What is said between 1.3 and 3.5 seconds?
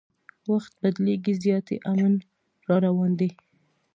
زیاتي امن راروان دي